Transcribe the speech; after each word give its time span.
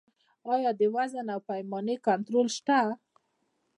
آیا 0.53 0.71
د 0.79 0.81
وزن 0.95 1.25
او 1.35 1.39
پیمانې 1.49 1.95
کنټرول 2.07 2.47
شته؟ 2.57 2.79